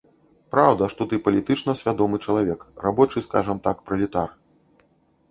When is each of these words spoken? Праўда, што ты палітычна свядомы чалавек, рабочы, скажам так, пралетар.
Праўда, 0.53 0.83
што 0.93 1.01
ты 1.09 1.17
палітычна 1.25 1.75
свядомы 1.81 2.19
чалавек, 2.29 2.63
рабочы, 2.85 3.23
скажам 3.27 3.57
так, 3.69 3.83
пралетар. 3.91 4.33